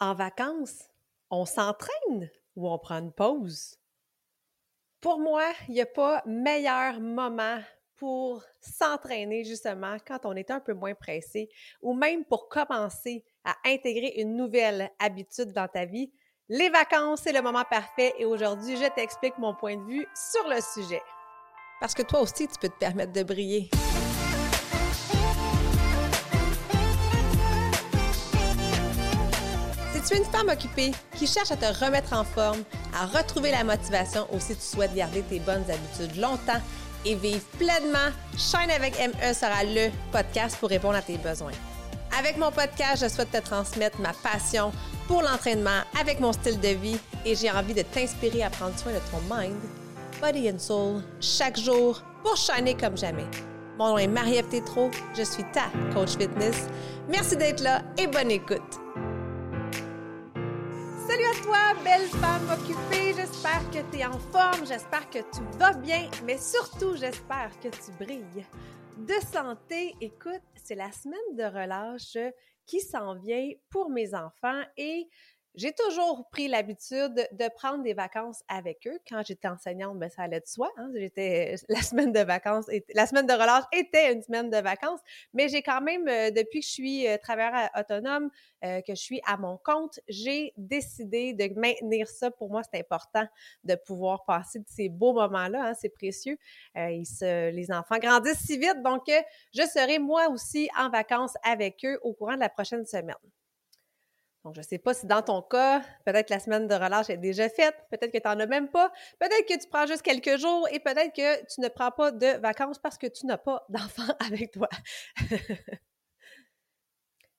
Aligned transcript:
En 0.00 0.14
vacances, 0.14 0.84
on 1.28 1.44
s'entraîne 1.44 2.30
ou 2.54 2.70
on 2.70 2.78
prend 2.78 2.98
une 2.98 3.12
pause? 3.12 3.76
Pour 5.00 5.18
moi, 5.18 5.44
il 5.66 5.74
n'y 5.74 5.80
a 5.80 5.86
pas 5.86 6.22
meilleur 6.24 7.00
moment 7.00 7.58
pour 7.96 8.44
s'entraîner 8.60 9.42
justement 9.42 9.96
quand 10.06 10.20
on 10.24 10.36
est 10.36 10.52
un 10.52 10.60
peu 10.60 10.72
moins 10.72 10.94
pressé 10.94 11.48
ou 11.82 11.94
même 11.94 12.24
pour 12.24 12.48
commencer 12.48 13.24
à 13.44 13.56
intégrer 13.66 14.14
une 14.18 14.36
nouvelle 14.36 14.88
habitude 15.00 15.52
dans 15.52 15.66
ta 15.66 15.84
vie. 15.84 16.12
Les 16.48 16.70
vacances, 16.70 17.22
c'est 17.24 17.32
le 17.32 17.42
moment 17.42 17.64
parfait 17.68 18.14
et 18.18 18.24
aujourd'hui, 18.24 18.76
je 18.76 18.88
t'explique 18.94 19.36
mon 19.38 19.54
point 19.54 19.76
de 19.76 19.84
vue 19.84 20.06
sur 20.14 20.48
le 20.48 20.60
sujet. 20.60 21.02
Parce 21.80 21.94
que 21.94 22.02
toi 22.02 22.20
aussi, 22.20 22.46
tu 22.46 22.58
peux 22.60 22.68
te 22.68 22.78
permettre 22.78 23.12
de 23.12 23.24
briller. 23.24 23.68
Tu 30.08 30.14
es 30.14 30.18
une 30.18 30.24
femme 30.24 30.48
occupée 30.48 30.92
qui 31.16 31.26
cherche 31.26 31.50
à 31.50 31.56
te 31.56 31.84
remettre 31.84 32.14
en 32.14 32.24
forme, 32.24 32.62
à 32.94 33.04
retrouver 33.06 33.50
la 33.50 33.62
motivation 33.62 34.26
ou 34.32 34.40
si 34.40 34.56
tu 34.56 34.62
souhaites 34.62 34.94
garder 34.94 35.22
tes 35.22 35.38
bonnes 35.40 35.64
habitudes 35.68 36.16
longtemps 36.16 36.60
et 37.04 37.14
vivre 37.14 37.44
pleinement, 37.58 38.10
Shine 38.36 38.70
avec 38.70 38.94
ME 38.98 39.34
sera 39.34 39.64
le 39.64 39.90
podcast 40.10 40.56
pour 40.58 40.70
répondre 40.70 40.96
à 40.96 41.02
tes 41.02 41.18
besoins. 41.18 41.52
Avec 42.18 42.38
mon 42.38 42.50
podcast, 42.50 43.02
je 43.02 43.08
souhaite 43.08 43.30
te 43.30 43.38
transmettre 43.38 44.00
ma 44.00 44.12
passion 44.14 44.72
pour 45.06 45.20
l'entraînement 45.20 45.82
avec 46.00 46.20
mon 46.20 46.32
style 46.32 46.58
de 46.58 46.68
vie 46.68 46.98
et 47.26 47.34
j'ai 47.34 47.50
envie 47.50 47.74
de 47.74 47.82
t'inspirer 47.82 48.42
à 48.42 48.50
prendre 48.50 48.78
soin 48.78 48.92
de 48.92 48.98
ton 49.10 49.20
mind, 49.30 49.56
body 50.22 50.50
and 50.50 50.58
soul 50.58 51.02
chaque 51.20 51.58
jour 51.58 52.02
pour 52.22 52.36
shiner 52.36 52.74
comme 52.74 52.96
jamais. 52.96 53.26
Mon 53.78 53.90
nom 53.90 53.98
est 53.98 54.08
Marie-Ève 54.08 54.46
je 55.16 55.22
suis 55.22 55.44
ta 55.52 55.66
coach 55.92 56.16
fitness. 56.16 56.66
Merci 57.08 57.36
d'être 57.36 57.60
là 57.60 57.82
et 57.98 58.06
bonne 58.06 58.30
écoute. 58.30 58.87
Toi, 61.42 61.74
belle 61.84 62.06
femme 62.06 62.48
occupée. 62.50 63.14
J'espère 63.14 63.70
que 63.70 63.90
tu 63.90 63.98
es 63.98 64.04
en 64.04 64.18
forme, 64.18 64.66
j'espère 64.66 65.08
que 65.10 65.18
tu 65.18 65.40
vas 65.58 65.72
bien, 65.72 66.08
mais 66.24 66.38
surtout, 66.38 66.96
j'espère 66.96 67.50
que 67.60 67.68
tu 67.68 67.92
brilles. 67.98 68.46
De 68.96 69.14
santé, 69.32 69.94
écoute, 70.00 70.42
c'est 70.56 70.74
la 70.74 70.90
semaine 70.90 71.36
de 71.36 71.44
relâche 71.44 72.16
qui 72.66 72.80
s'en 72.80 73.14
vient 73.14 73.50
pour 73.70 73.90
mes 73.90 74.14
enfants 74.14 74.62
et 74.76 75.08
j'ai 75.54 75.72
toujours 75.72 76.28
pris 76.30 76.46
l'habitude 76.48 77.28
de 77.32 77.54
prendre 77.56 77.82
des 77.82 77.94
vacances 77.94 78.42
avec 78.48 78.86
eux. 78.86 78.98
Quand 79.08 79.22
j'étais 79.26 79.48
enseignante, 79.48 79.98
ben, 79.98 80.08
ça 80.08 80.22
allait 80.22 80.40
de 80.40 80.46
soi. 80.46 80.70
Hein. 80.76 80.90
J'étais 80.94 81.56
la 81.68 81.82
semaine 81.82 82.12
de 82.12 82.20
vacances, 82.20 82.66
la 82.94 83.06
semaine 83.06 83.26
de 83.26 83.32
relâche 83.32 83.64
était 83.72 84.12
une 84.12 84.22
semaine 84.22 84.50
de 84.50 84.58
vacances, 84.58 85.00
mais 85.34 85.48
j'ai 85.48 85.62
quand 85.62 85.80
même, 85.80 86.06
euh, 86.08 86.30
depuis 86.30 86.60
que 86.60 86.66
je 86.66 86.72
suis 86.72 87.08
euh, 87.08 87.16
travailleur 87.18 87.70
autonome, 87.76 88.30
euh, 88.64 88.80
que 88.82 88.94
je 88.94 89.00
suis 89.00 89.20
à 89.26 89.36
mon 89.36 89.58
compte, 89.58 90.00
j'ai 90.08 90.52
décidé 90.56 91.32
de 91.32 91.48
maintenir 91.58 92.08
ça. 92.08 92.30
Pour 92.30 92.50
moi, 92.50 92.62
c'est 92.62 92.78
important 92.78 93.26
de 93.64 93.74
pouvoir 93.74 94.24
passer 94.24 94.60
de 94.60 94.68
ces 94.68 94.88
beaux 94.88 95.12
moments-là. 95.12 95.70
Hein, 95.70 95.74
c'est 95.74 95.88
précieux. 95.88 96.38
les 96.74 97.66
enfants 97.70 97.98
grandissent 97.98 98.44
si 98.46 98.58
vite, 98.58 98.82
donc 98.84 99.02
je 99.52 99.62
serai 99.62 99.98
moi 99.98 100.28
aussi 100.28 100.68
en 100.78 100.90
vacances 100.90 101.34
avec 101.42 101.84
eux 101.84 101.98
au 102.02 102.12
courant 102.12 102.34
de 102.34 102.40
la 102.40 102.48
prochaine 102.48 102.86
semaine. 102.86 103.16
Donc, 104.44 104.54
je 104.54 104.60
ne 104.60 104.64
sais 104.64 104.78
pas 104.78 104.94
si 104.94 105.06
dans 105.06 105.22
ton 105.22 105.42
cas, 105.42 105.82
peut-être 106.04 106.30
la 106.30 106.38
semaine 106.38 106.68
de 106.68 106.74
relâche 106.74 107.10
est 107.10 107.16
déjà 107.16 107.48
faite, 107.48 107.74
peut-être 107.90 108.12
que 108.12 108.18
tu 108.18 108.28
n'en 108.28 108.38
as 108.38 108.46
même 108.46 108.68
pas, 108.68 108.92
peut-être 109.18 109.46
que 109.46 109.60
tu 109.60 109.68
prends 109.68 109.86
juste 109.86 110.02
quelques 110.02 110.36
jours 110.38 110.68
et 110.70 110.78
peut-être 110.78 111.12
que 111.14 111.44
tu 111.52 111.60
ne 111.60 111.68
prends 111.68 111.90
pas 111.90 112.12
de 112.12 112.38
vacances 112.38 112.78
parce 112.78 112.98
que 112.98 113.08
tu 113.08 113.26
n'as 113.26 113.38
pas 113.38 113.66
d'enfant 113.68 114.14
avec 114.20 114.52
toi. 114.52 114.68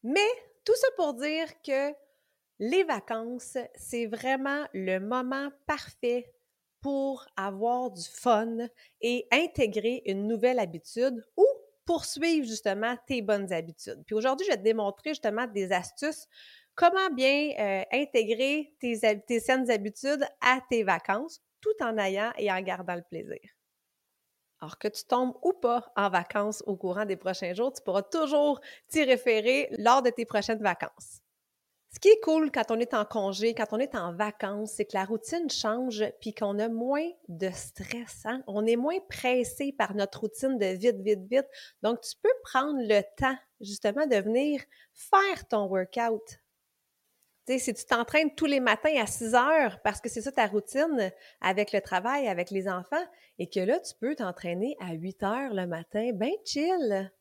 Mais 0.04 0.28
tout 0.66 0.76
ça 0.76 0.88
pour 0.98 1.14
dire 1.14 1.48
que 1.62 1.94
les 2.60 2.84
vacances, 2.84 3.58
c'est 3.76 4.06
vraiment 4.06 4.66
le 4.74 5.00
moment 5.00 5.50
parfait 5.66 6.32
pour 6.82 7.26
avoir 7.36 7.92
du 7.92 8.04
fun 8.04 8.58
et 9.02 9.28
intégrer 9.32 10.02
une 10.06 10.28
nouvelle 10.28 10.60
habitude 10.60 11.26
ou 11.38 11.46
poursuivre 11.86 12.46
justement 12.46 12.96
tes 13.08 13.22
bonnes 13.22 13.52
habitudes. 13.52 14.04
Puis 14.06 14.16
aujourd'hui, 14.16 14.46
je 14.46 14.52
vais 14.52 14.58
te 14.58 14.64
démontrer 14.64 15.10
justement 15.12 15.48
des 15.48 15.72
astuces 15.72 16.28
comment 16.80 17.10
bien 17.10 17.52
euh, 17.60 17.84
intégrer 17.92 18.74
tes, 18.80 19.40
saines 19.42 19.70
habitudes 19.70 20.26
à 20.40 20.62
tes 20.70 20.84
vacances 20.84 21.42
tout 21.60 21.76
en 21.82 21.98
ayant 21.98 22.32
et 22.38 22.50
en 22.50 22.62
gardant 22.62 22.96
le 22.96 23.02
plaisir? 23.02 23.42
Alors 24.62 24.78
que 24.78 24.88
tu 24.88 25.04
tombes 25.04 25.36
ou 25.42 25.52
pas 25.52 25.92
en 25.98 26.10
vacances 26.10 26.64
au 26.66 26.78
courant 26.78 27.06
des 27.06 27.18
prochains 27.18 27.54
jours, 27.54 27.74
tu 27.74 27.84
pourras 27.84 28.04
toujours 28.04 28.62
t'y 28.88 29.04
référer 29.04 29.68
lors 29.78 30.02
de 30.02 30.10
tes 30.10 30.26
prochaines 30.26 30.64
vacances. 30.64 31.22
Ce 31.94 32.00
qui 32.00 32.08
est 32.08 32.20
cool 32.22 32.50
quand 32.52 32.72
on 32.72 32.80
est 32.80 32.94
en 32.94 33.04
congé, 33.04 33.54
quand 33.54 33.68
on 33.72 33.80
est 33.80 33.96
en 33.96 34.14
vacances, 34.14 34.74
c'est 34.74 34.86
que 34.86 34.96
la 34.96 35.06
routine 35.06 35.50
change 35.50 36.06
puis 36.22 36.34
qu'on 36.34 36.60
a 36.60 36.70
moins 36.70 37.10
de 37.28 37.50
stress. 37.50 38.22
Hein? 38.26 38.42
On 38.48 38.66
est 38.66 38.76
moins 38.76 39.00
pressé 39.10 39.74
par 39.74 39.96
notre 39.96 40.22
routine 40.22 40.58
de 40.58 40.68
vite, 40.68 41.02
vite, 41.02 41.26
vite. 41.30 41.48
Donc, 41.82 42.00
tu 42.02 42.16
peux 42.22 42.30
prendre 42.44 42.80
le 42.80 43.02
temps 43.18 43.38
justement 43.60 44.06
de 44.06 44.18
venir 44.18 44.62
faire 44.94 45.48
ton 45.48 45.66
workout 45.66 46.40
si 47.58 47.74
tu 47.74 47.86
t'entraînes 47.86 48.36
tous 48.36 48.46
les 48.46 48.60
matins 48.60 48.96
à 49.02 49.08
6 49.08 49.34
heures 49.34 49.80
parce 49.84 50.00
que 50.02 50.10
c'est 50.10 50.22
ça 50.22 50.32
ta 50.32 50.46
routine 50.46 51.12
avec 51.42 51.72
le 51.72 51.82
travail, 51.82 52.28
avec 52.28 52.52
les 52.52 52.68
enfants, 52.68 53.04
et 53.40 53.50
que 53.50 53.60
là, 53.60 53.80
tu 53.80 53.94
peux 54.00 54.16
t'entraîner 54.16 54.76
à 54.80 54.94
8 54.94 55.24
heures 55.24 55.54
le 55.54 55.66
matin, 55.66 56.12
ben 56.14 56.32
chill. 56.46 57.12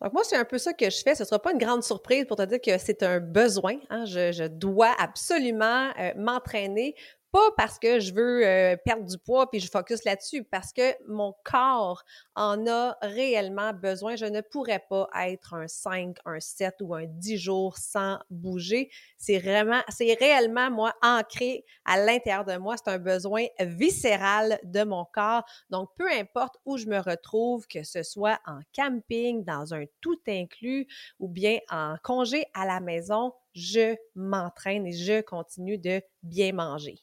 Donc, 0.00 0.14
moi, 0.14 0.24
c'est 0.24 0.36
un 0.36 0.44
peu 0.44 0.58
ça 0.58 0.72
que 0.72 0.90
je 0.90 1.02
fais. 1.02 1.14
Ce 1.14 1.22
ne 1.22 1.26
sera 1.26 1.40
pas 1.40 1.52
une 1.52 1.58
grande 1.58 1.84
surprise 1.84 2.24
pour 2.24 2.36
te 2.36 2.42
dire 2.42 2.60
que 2.60 2.76
c'est 2.78 3.04
un 3.04 3.20
besoin. 3.20 3.78
Hein. 3.88 4.04
Je, 4.04 4.48
dois 4.48 4.92
absolument 4.98 5.90
euh, 5.98 6.12
m'entraîner 6.16 6.96
pas 7.32 7.50
parce 7.56 7.78
que 7.78 7.98
je 7.98 8.12
veux 8.12 8.46
euh, 8.46 8.76
perdre 8.76 9.04
du 9.04 9.18
poids 9.18 9.50
puis 9.50 9.58
je 9.58 9.70
focus 9.70 10.04
là-dessus, 10.04 10.44
parce 10.44 10.72
que 10.72 10.94
mon 11.08 11.34
corps 11.44 12.04
en 12.36 12.66
a 12.66 12.96
réellement 13.00 13.72
besoin. 13.72 14.16
Je 14.16 14.26
ne 14.26 14.42
pourrais 14.42 14.84
pas 14.90 15.08
être 15.26 15.54
un 15.54 15.66
5, 15.66 16.18
un 16.26 16.40
7 16.40 16.76
ou 16.82 16.94
un 16.94 17.06
10 17.06 17.38
jours 17.38 17.78
sans 17.78 18.18
bouger. 18.30 18.90
C'est 19.16 19.38
vraiment, 19.38 19.80
c'est 19.88 20.14
réellement, 20.14 20.70
moi, 20.70 20.94
ancré 21.02 21.64
à 21.86 21.98
l'intérieur 21.98 22.44
de 22.44 22.56
moi. 22.58 22.76
C'est 22.76 22.90
un 22.90 22.98
besoin 22.98 23.46
viscéral 23.60 24.60
de 24.64 24.84
mon 24.84 25.06
corps. 25.06 25.44
Donc, 25.70 25.88
peu 25.96 26.10
importe 26.10 26.56
où 26.66 26.76
je 26.76 26.86
me 26.86 26.98
retrouve, 26.98 27.66
que 27.66 27.82
ce 27.82 28.02
soit 28.02 28.38
en 28.46 28.60
camping, 28.74 29.42
dans 29.44 29.72
un 29.72 29.84
tout 30.02 30.20
inclus 30.28 30.86
ou 31.18 31.28
bien 31.28 31.58
en 31.70 31.96
congé 32.02 32.44
à 32.52 32.66
la 32.66 32.80
maison, 32.80 33.32
je 33.54 33.96
m'entraîne 34.14 34.86
et 34.86 34.92
je 34.92 35.22
continue 35.22 35.78
de 35.78 36.02
bien 36.22 36.52
manger. 36.52 37.02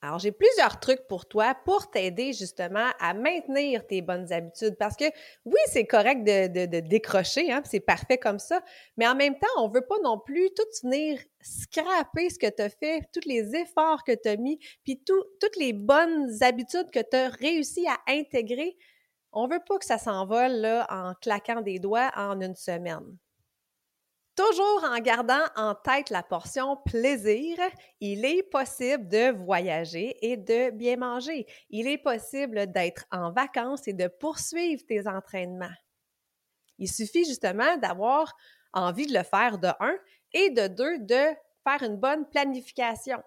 Alors, 0.00 0.20
j'ai 0.20 0.30
plusieurs 0.30 0.78
trucs 0.78 1.08
pour 1.08 1.26
toi 1.26 1.56
pour 1.64 1.90
t'aider 1.90 2.32
justement 2.32 2.86
à 3.00 3.14
maintenir 3.14 3.84
tes 3.84 4.00
bonnes 4.00 4.32
habitudes. 4.32 4.76
Parce 4.78 4.96
que 4.96 5.06
oui, 5.44 5.58
c'est 5.66 5.86
correct 5.86 6.22
de, 6.22 6.80
décrocher, 6.80 7.50
hein, 7.50 7.62
c'est 7.64 7.80
parfait 7.80 8.16
comme 8.16 8.38
ça, 8.38 8.62
mais 8.96 9.08
en 9.08 9.16
même 9.16 9.36
temps, 9.36 9.48
on 9.56 9.68
veut 9.68 9.84
pas 9.84 9.98
non 10.04 10.18
plus 10.18 10.50
tout 10.54 10.62
venir 10.84 11.18
scraper 11.40 12.30
ce 12.30 12.38
que 12.38 12.48
tu 12.48 12.62
as 12.62 12.68
fait, 12.68 13.02
tous 13.12 13.28
les 13.28 13.56
efforts 13.56 14.04
que 14.04 14.12
tu 14.12 14.28
as 14.28 14.36
mis, 14.36 14.60
puis 14.84 15.02
toutes 15.04 15.56
les 15.56 15.72
bonnes 15.72 16.30
habitudes 16.42 16.90
que 16.92 17.00
tu 17.00 17.16
as 17.16 17.28
réussi 17.30 17.84
à 17.88 17.98
intégrer. 18.08 18.76
On 19.32 19.48
veut 19.48 19.62
pas 19.66 19.78
que 19.78 19.84
ça 19.84 19.98
s'envole 19.98 20.52
là, 20.52 20.86
en 20.90 21.14
claquant 21.14 21.60
des 21.60 21.80
doigts 21.80 22.12
en 22.14 22.40
une 22.40 22.54
semaine. 22.54 23.18
Toujours 24.38 24.84
en 24.84 25.00
gardant 25.00 25.42
en 25.56 25.74
tête 25.74 26.10
la 26.10 26.22
portion 26.22 26.76
plaisir, 26.76 27.58
il 27.98 28.24
est 28.24 28.44
possible 28.44 29.08
de 29.08 29.32
voyager 29.32 30.16
et 30.22 30.36
de 30.36 30.70
bien 30.70 30.96
manger. 30.96 31.44
Il 31.70 31.88
est 31.88 31.98
possible 31.98 32.70
d'être 32.70 33.04
en 33.10 33.32
vacances 33.32 33.88
et 33.88 33.94
de 33.94 34.06
poursuivre 34.06 34.80
tes 34.86 35.08
entraînements. 35.08 35.74
Il 36.78 36.88
suffit 36.88 37.24
justement 37.24 37.78
d'avoir 37.78 38.32
envie 38.72 39.08
de 39.08 39.18
le 39.18 39.24
faire 39.24 39.58
de 39.58 39.70
un 39.80 39.96
et 40.32 40.50
de 40.50 40.68
deux, 40.68 41.00
de 41.00 41.34
faire 41.64 41.82
une 41.82 41.96
bonne 41.96 42.24
planification. 42.28 43.20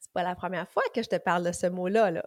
C'est 0.00 0.12
pas 0.12 0.24
la 0.24 0.34
première 0.34 0.68
fois 0.68 0.82
que 0.92 1.04
je 1.04 1.08
te 1.08 1.18
parle 1.18 1.44
de 1.44 1.52
ce 1.52 1.68
mot-là, 1.68 2.10
là. 2.10 2.24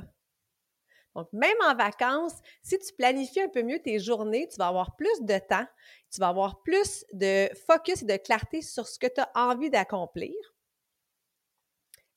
Donc, 1.18 1.28
même 1.34 1.58
en 1.68 1.74
vacances, 1.74 2.36
si 2.62 2.78
tu 2.78 2.94
planifies 2.94 3.42
un 3.42 3.50
peu 3.50 3.64
mieux 3.64 3.80
tes 3.80 3.98
journées, 3.98 4.48
tu 4.50 4.58
vas 4.58 4.68
avoir 4.68 4.96
plus 4.96 5.19
de 5.22 5.40
temps, 5.40 5.66
tu 6.12 6.22
vas 6.22 6.28
avoir 6.28 6.62
plus 6.62 7.04
de 7.12 7.50
focus 7.66 8.04
et 8.04 8.06
de 8.06 8.18
clarté 8.18 8.62
sur 8.62 8.88
ce 8.88 9.00
que 9.00 9.08
tu 9.08 9.19
as 9.19 9.31
envie 9.34 9.72
d'accomplir. 9.72 10.36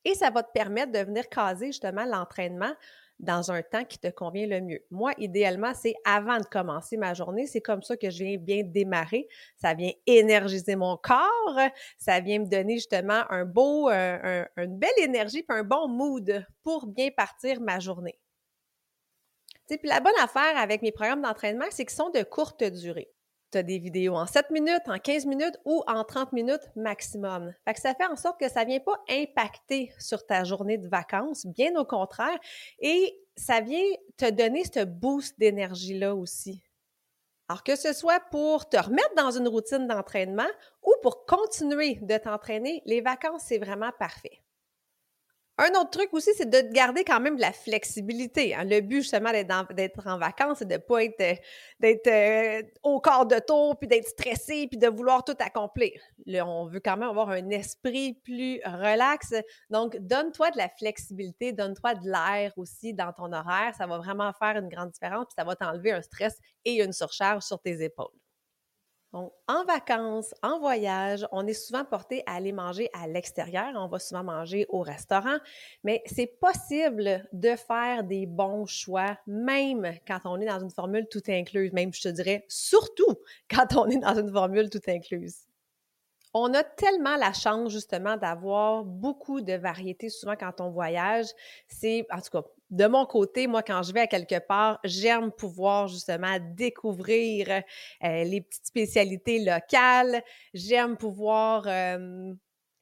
Et 0.04 0.14
ça 0.14 0.28
va 0.28 0.42
te 0.42 0.52
permettre 0.52 0.92
de 0.92 0.98
venir 0.98 1.30
caser 1.30 1.68
justement 1.68 2.04
l'entraînement 2.04 2.74
dans 3.18 3.50
un 3.50 3.62
temps 3.62 3.84
qui 3.84 3.98
te 3.98 4.08
convient 4.08 4.46
le 4.46 4.60
mieux. 4.60 4.84
Moi, 4.90 5.12
idéalement, 5.16 5.72
c'est 5.72 5.94
avant 6.04 6.38
de 6.38 6.44
commencer 6.44 6.98
ma 6.98 7.14
journée. 7.14 7.46
C'est 7.46 7.62
comme 7.62 7.82
ça 7.82 7.96
que 7.96 8.10
je 8.10 8.22
viens 8.22 8.36
bien 8.36 8.62
démarrer. 8.64 9.28
Ça 9.56 9.72
vient 9.72 9.92
énergiser 10.06 10.76
mon 10.76 10.98
corps. 10.98 11.58
Ça 11.96 12.20
vient 12.20 12.40
me 12.40 12.46
donner 12.46 12.74
justement 12.74 13.22
un 13.30 13.46
beau, 13.46 13.88
une 13.88 14.78
belle 14.78 14.90
énergie 14.98 15.42
puis 15.42 15.56
un 15.56 15.64
bon 15.64 15.88
mood 15.88 16.46
pour 16.62 16.86
bien 16.86 17.08
partir 17.16 17.62
ma 17.62 17.78
journée. 17.78 18.18
Puis 19.78 19.88
la 19.88 20.00
bonne 20.00 20.18
affaire 20.22 20.56
avec 20.56 20.82
mes 20.82 20.92
programmes 20.92 21.22
d'entraînement, 21.22 21.66
c'est 21.70 21.84
qu'ils 21.84 21.96
sont 21.96 22.10
de 22.10 22.22
courte 22.22 22.64
durée. 22.64 23.10
tu 23.52 23.58
as 23.58 23.62
des 23.62 23.78
vidéos 23.78 24.14
en 24.14 24.26
7 24.26 24.50
minutes, 24.50 24.86
en 24.86 24.98
15 24.98 25.26
minutes 25.26 25.58
ou 25.64 25.82
en 25.86 26.04
30 26.04 26.32
minutes 26.32 26.70
maximum. 26.76 27.52
Ça 27.76 27.94
fait 27.94 28.06
en 28.06 28.16
sorte 28.16 28.38
que 28.38 28.48
ça 28.48 28.64
vient 28.64 28.80
pas 28.80 29.02
impacter 29.08 29.92
sur 29.98 30.24
ta 30.24 30.44
journée 30.44 30.78
de 30.78 30.88
vacances, 30.88 31.46
bien 31.46 31.74
au 31.76 31.84
contraire, 31.84 32.38
et 32.78 33.18
ça 33.36 33.60
vient 33.60 33.84
te 34.16 34.30
donner 34.30 34.62
ce 34.64 34.84
boost 34.84 35.38
d'énergie-là 35.38 36.14
aussi. 36.14 36.62
Alors 37.48 37.64
que 37.64 37.74
ce 37.74 37.92
soit 37.92 38.20
pour 38.30 38.68
te 38.68 38.76
remettre 38.76 39.14
dans 39.16 39.32
une 39.32 39.48
routine 39.48 39.88
d'entraînement 39.88 40.46
ou 40.84 40.94
pour 41.02 41.26
continuer 41.26 41.98
de 42.00 42.16
t'entraîner, 42.16 42.80
les 42.86 43.00
vacances, 43.00 43.42
c'est 43.46 43.58
vraiment 43.58 43.90
parfait. 43.98 44.40
Un 45.62 45.78
autre 45.78 45.90
truc 45.90 46.08
aussi, 46.14 46.30
c'est 46.34 46.48
de 46.48 46.72
garder 46.72 47.04
quand 47.04 47.20
même 47.20 47.36
de 47.36 47.42
la 47.42 47.52
flexibilité. 47.52 48.54
Hein. 48.54 48.64
Le 48.64 48.80
but, 48.80 49.02
justement, 49.02 49.30
d'être 49.30 50.06
en 50.06 50.16
vacances, 50.16 50.60
c'est 50.60 50.64
de 50.64 50.72
ne 50.72 50.78
pas 50.78 51.04
être, 51.04 51.20
euh, 51.84 51.96
euh, 52.06 52.62
au 52.82 52.98
quart 52.98 53.26
de 53.26 53.38
tour, 53.38 53.76
puis 53.78 53.86
d'être 53.86 54.08
stressé, 54.08 54.68
puis 54.68 54.78
de 54.78 54.88
vouloir 54.88 55.22
tout 55.22 55.36
accomplir. 55.38 56.00
on 56.26 56.64
veut 56.64 56.80
quand 56.80 56.96
même 56.96 57.10
avoir 57.10 57.28
un 57.28 57.50
esprit 57.50 58.14
plus 58.24 58.58
relax. 58.64 59.34
Donc, 59.68 59.98
donne-toi 59.98 60.50
de 60.50 60.56
la 60.56 60.70
flexibilité, 60.70 61.52
donne-toi 61.52 61.94
de 61.96 62.08
l'air 62.08 62.54
aussi 62.56 62.94
dans 62.94 63.12
ton 63.12 63.30
horaire. 63.30 63.74
Ça 63.76 63.86
va 63.86 63.98
vraiment 63.98 64.32
faire 64.32 64.56
une 64.56 64.68
grande 64.70 64.92
différence, 64.92 65.26
puis 65.26 65.34
ça 65.36 65.44
va 65.44 65.56
t'enlever 65.56 65.92
un 65.92 66.00
stress 66.00 66.38
et 66.64 66.82
une 66.82 66.94
surcharge 66.94 67.42
sur 67.42 67.60
tes 67.60 67.84
épaules. 67.84 68.19
Donc, 69.12 69.32
en 69.48 69.64
vacances, 69.64 70.32
en 70.42 70.60
voyage, 70.60 71.26
on 71.32 71.46
est 71.46 71.52
souvent 71.52 71.84
porté 71.84 72.22
à 72.26 72.34
aller 72.34 72.52
manger 72.52 72.88
à 72.92 73.08
l'extérieur. 73.08 73.72
On 73.74 73.88
va 73.88 73.98
souvent 73.98 74.22
manger 74.22 74.66
au 74.68 74.80
restaurant, 74.82 75.36
mais 75.82 76.02
c'est 76.06 76.38
possible 76.40 77.28
de 77.32 77.56
faire 77.56 78.04
des 78.04 78.26
bons 78.26 78.66
choix, 78.66 79.18
même 79.26 79.94
quand 80.06 80.20
on 80.24 80.40
est 80.40 80.46
dans 80.46 80.60
une 80.60 80.70
formule 80.70 81.08
tout 81.10 81.22
incluse. 81.28 81.72
Même, 81.72 81.92
je 81.92 82.02
te 82.02 82.08
dirais, 82.08 82.44
surtout 82.48 83.16
quand 83.50 83.74
on 83.76 83.86
est 83.88 83.98
dans 83.98 84.14
une 84.14 84.30
formule 84.30 84.70
tout 84.70 84.80
incluse. 84.86 85.49
On 86.32 86.54
a 86.54 86.62
tellement 86.62 87.16
la 87.16 87.32
chance 87.32 87.72
justement 87.72 88.16
d'avoir 88.16 88.84
beaucoup 88.84 89.40
de 89.40 89.54
variétés 89.54 90.10
souvent 90.10 90.36
quand 90.36 90.60
on 90.60 90.70
voyage. 90.70 91.26
C'est, 91.66 92.06
en 92.10 92.20
tout 92.20 92.30
cas, 92.30 92.48
de 92.70 92.86
mon 92.86 93.04
côté, 93.04 93.48
moi, 93.48 93.64
quand 93.64 93.82
je 93.82 93.92
vais 93.92 94.00
à 94.00 94.06
quelque 94.06 94.38
part, 94.38 94.78
j'aime 94.84 95.32
pouvoir 95.32 95.88
justement 95.88 96.38
découvrir 96.54 97.48
euh, 97.48 98.24
les 98.24 98.40
petites 98.42 98.66
spécialités 98.66 99.44
locales. 99.44 100.22
J'aime 100.54 100.96
pouvoir 100.96 101.64
euh, 101.66 102.32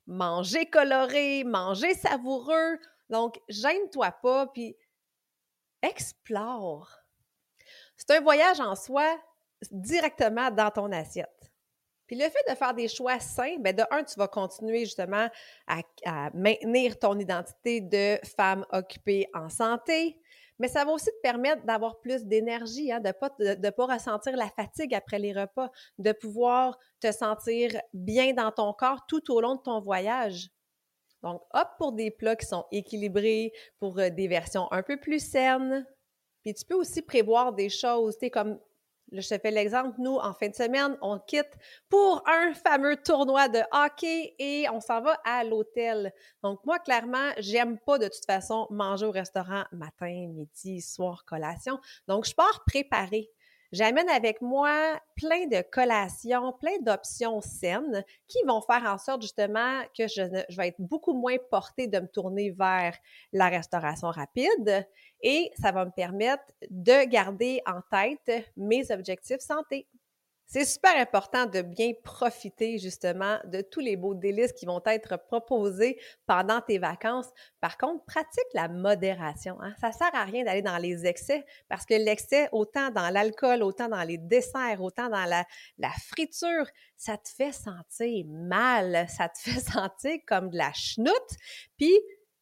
manger 0.07 0.67
coloré, 0.67 1.43
manger 1.45 1.95
savoureux. 1.95 2.79
Donc, 3.09 3.41
gêne-toi 3.49 4.13
pas, 4.23 4.47
puis 4.49 4.77
explore. 5.81 6.99
C'est 7.97 8.11
un 8.11 8.21
voyage 8.21 8.61
en 8.61 8.75
soi 8.75 9.19
directement 9.71 10.51
dans 10.51 10.71
ton 10.71 10.93
assiette. 10.93 11.38
Puis 12.09 12.17
le 12.17 12.25
fait 12.25 12.51
de 12.51 12.57
faire 12.57 12.75
des 12.75 12.89
choix 12.89 13.21
sains, 13.21 13.59
bien 13.61 13.75
de 13.75 13.83
un, 13.91 14.03
tu 14.03 14.19
vas 14.19 14.29
continuer 14.29 14.81
justement 14.81 15.29
à, 15.67 16.31
maintenir 16.35 16.99
ton 16.99 17.19
identité 17.19 17.83
de 17.83 18.19
femme 18.27 18.65
occupée 18.73 19.29
en 19.35 19.51
santé, 19.51 20.19
mais 20.59 20.69
ça 20.69 20.85
va 20.85 20.93
aussi 20.93 21.11
te 21.11 21.21
permettre 21.23 21.65
d'avoir 21.67 22.01
plus 22.01 22.25
d'énergie, 22.25 22.91
hein, 22.91 22.99
de 22.99 23.09
ne 23.09 23.13
pas, 23.13 23.31
de, 23.39 23.71
pas 23.71 23.87
ressentir 23.87 24.37
la 24.37 24.49
fatigue 24.49 24.95
après 24.95 25.19
les 25.19 25.33
repas, 25.33 25.71
de 25.99 26.13
pouvoir 26.13 26.79
te 26.99 27.13
sentir 27.13 27.79
bien 27.93 28.33
dans 28.33 28.51
ton 28.51 28.73
corps 28.73 29.07
tout 29.07 29.31
au 29.31 29.41
long 29.41 29.57
de 29.57 29.63
ton 29.63 29.79
voyage. 29.79 30.49
Donc, 31.23 31.43
hop 31.53 31.69
pour 31.79 31.93
des 31.93 32.11
plats 32.11 32.37
qui 32.37 32.47
sont 32.47 32.65
équilibrés, 32.73 33.53
pour 33.79 33.99
euh, 33.99 34.09
des 34.09 34.29
versions 34.29 34.71
un 34.73 34.83
peu 34.83 34.99
plus 34.99 35.21
saines. 35.21 35.87
Puis 36.43 36.55
tu 36.55 36.65
peux 36.65 36.77
aussi 36.77 37.03
prévoir 37.03 37.53
des 37.53 37.69
choses, 37.69 38.15
tu 38.15 38.27
sais, 38.27 38.31
comme 38.31 38.59
je 39.13 39.29
te 39.29 39.39
fais 39.39 39.51
l'exemple, 39.51 39.97
nous, 39.99 40.17
en 40.17 40.35
fin 40.35 40.49
de 40.49 40.55
semaine, 40.55 40.97
on 41.01 41.19
quitte 41.19 41.53
pour 41.89 42.23
un 42.27 42.55
fameux 42.55 42.97
tournoi 42.97 43.49
de 43.49 43.61
hockey 43.73 44.35
et 44.39 44.67
on 44.71 44.81
s'en 44.81 45.01
va 45.01 45.19
à 45.25 45.45
l'hôtel. 45.45 46.13
Donc, 46.43 46.65
moi, 46.65 46.79
clairement, 46.79 47.31
j'aime 47.39 47.79
pas 47.79 47.99
de 47.99 48.07
toute 48.07 48.27
façon 48.27 48.67
manger 48.71 49.07
au 49.07 49.11
restaurant 49.11 49.65
matin, 49.73 50.27
midi, 50.29 50.81
soir, 50.81 51.25
collation. 51.25 51.79
Donc, 52.07 52.27
je 52.27 52.35
pars 52.35 52.65
préparer. 52.67 53.31
J'amène 53.71 54.09
avec 54.09 54.41
moi 54.41 54.99
plein 55.15 55.47
de 55.47 55.63
collations, 55.71 56.55
plein 56.55 56.79
d'options 56.81 57.43
saines 57.43 58.03
qui 58.27 58.39
vont 58.47 58.63
faire 58.63 58.85
en 58.85 58.97
sorte 58.97 59.21
justement 59.21 59.83
que 59.97 60.07
je, 60.07 60.23
vais 60.57 60.69
être 60.69 60.81
beaucoup 60.81 61.13
moins 61.13 61.37
portée 61.51 61.87
de 61.87 62.01
me 62.01 62.09
tourner 62.09 62.51
vers 62.51 62.97
la 63.33 63.49
restauration 63.49 64.09
rapide 64.09 64.87
et 65.23 65.51
ça 65.61 65.71
va 65.71 65.85
me 65.85 65.91
permettre 65.91 66.45
de 66.71 67.07
garder 67.07 67.61
en 67.67 67.81
tête 67.91 68.51
mes 68.57 68.91
objectifs 68.91 69.41
santé. 69.41 69.87
C'est 70.51 70.65
super 70.65 70.97
important 70.97 71.45
de 71.45 71.61
bien 71.61 71.93
profiter 72.03 72.79
justement 72.79 73.39
de 73.45 73.61
tous 73.61 73.81
les 73.81 73.97
beaux 73.97 74.15
délices 74.15 74.55
qui 74.55 74.65
vont 74.65 74.81
être 74.87 75.19
proposés 75.19 76.01
pendant 76.27 76.63
tes 76.63 76.79
vacances. 76.79 77.29
Par 77.61 77.77
contre, 77.77 78.03
pratique 78.07 78.49
la 78.55 78.67
modération. 78.69 79.59
Hein. 79.61 79.75
Ça 79.79 79.93
sert 79.93 80.15
à 80.15 80.25
rien 80.25 80.45
d'aller 80.45 80.63
dans 80.63 80.79
les 80.79 81.05
excès 81.05 81.45
parce 81.69 81.85
que 81.85 81.93
l'excès, 81.93 82.49
autant 82.53 82.91
dans 82.91 83.11
l'alcool, 83.11 83.63
autant 83.63 83.91
dans 83.91 84.03
les 84.03 84.17
desserts, 84.17 84.81
autant 84.81 85.11
dans 85.11 85.27
la, 85.27 85.45
la 85.77 85.91
friture, 85.91 86.67
ça 86.97 87.19
te 87.19 87.29
fait 87.29 87.53
sentir 87.53 88.25
mal, 88.27 89.07
ça 89.11 89.29
te 89.29 89.39
fait 89.51 89.61
sentir 89.61 90.17
comme 90.27 90.49
de 90.49 90.57
la 90.57 90.73
chenoute. 90.73 91.37
Puis 91.77 91.93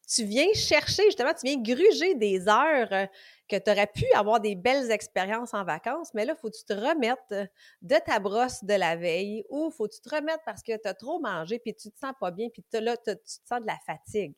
tu 0.07 0.23
viens 0.23 0.47
chercher, 0.53 1.03
justement, 1.07 1.33
tu 1.33 1.45
viens 1.45 1.61
gruger 1.61 2.15
des 2.15 2.47
heures 2.47 2.87
euh, 2.93 3.05
que 3.47 3.55
tu 3.55 3.71
aurais 3.71 3.87
pu 3.87 4.05
avoir 4.13 4.39
des 4.39 4.55
belles 4.55 4.91
expériences 4.91 5.53
en 5.53 5.63
vacances, 5.63 6.13
mais 6.13 6.25
là, 6.25 6.35
faut 6.35 6.49
que 6.49 6.57
tu 6.57 6.65
te 6.65 6.73
remettes 6.73 7.19
euh, 7.31 7.45
de 7.81 7.95
ta 8.05 8.19
brosse 8.19 8.63
de 8.63 8.73
la 8.73 8.95
veille 8.95 9.45
ou 9.49 9.69
faut 9.71 9.87
tu 9.87 9.99
te 10.01 10.13
remettes 10.13 10.41
parce 10.45 10.63
que 10.63 10.77
tu 10.77 10.87
as 10.87 10.93
trop 10.93 11.19
mangé 11.19 11.59
puis 11.59 11.73
tu 11.73 11.89
te 11.91 11.97
sens 11.97 12.13
pas 12.19 12.31
bien 12.31 12.49
puis 12.49 12.63
là, 12.73 12.97
tu 12.97 13.15
te 13.15 13.21
sens 13.25 13.61
de 13.61 13.67
la 13.67 13.77
fatigue. 13.85 14.35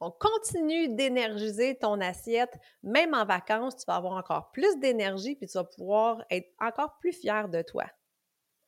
Donc, 0.00 0.18
continue 0.20 0.88
d'énergiser 0.88 1.76
ton 1.78 2.00
assiette. 2.00 2.58
Même 2.82 3.14
en 3.14 3.24
vacances, 3.24 3.76
tu 3.76 3.84
vas 3.86 3.96
avoir 3.96 4.14
encore 4.14 4.50
plus 4.50 4.78
d'énergie 4.78 5.36
puis 5.36 5.46
tu 5.46 5.56
vas 5.56 5.64
pouvoir 5.64 6.24
être 6.30 6.50
encore 6.60 6.98
plus 6.98 7.12
fier 7.12 7.48
de 7.48 7.62
toi. 7.62 7.84